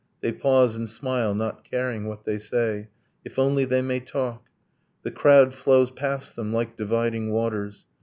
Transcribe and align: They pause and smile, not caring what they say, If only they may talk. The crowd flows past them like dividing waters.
They 0.21 0.31
pause 0.31 0.75
and 0.75 0.89
smile, 0.89 1.35
not 1.35 1.63
caring 1.63 2.07
what 2.07 2.25
they 2.25 2.39
say, 2.39 2.89
If 3.23 3.37
only 3.37 3.65
they 3.65 3.83
may 3.83 3.99
talk. 3.99 4.47
The 5.03 5.11
crowd 5.11 5.53
flows 5.53 5.91
past 5.91 6.35
them 6.35 6.51
like 6.51 6.75
dividing 6.75 7.29
waters. 7.29 7.85